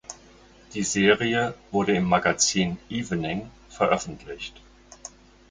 Die 0.73 0.81
Serie 0.81 1.53
wurde 1.69 1.93
im 1.95 2.05
Magazin 2.05 2.79
Evening 2.89 3.51
veröffentlicht. 3.69 4.59